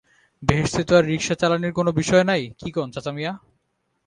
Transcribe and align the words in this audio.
বেহেশতে 0.43 0.81
তো 0.83 0.93
আর 0.97 1.03
রিকশা 1.05 1.35
চালানির 1.41 1.73
কোনো 1.73 1.91
বিষয় 1.91 2.23
নাই, 2.23 2.41
কি 2.59 2.69
কন 2.71 2.87
চাচামিয়া? 2.95 3.31